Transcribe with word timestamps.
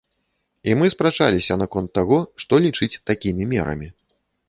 І 0.69 0.73
мы 0.81 0.85
спрачаліся 0.93 1.59
наконт 1.63 1.89
таго, 1.99 2.17
што 2.45 2.53
лічыць 2.67 2.93
такімі 3.15 3.43
мерамі. 3.57 3.87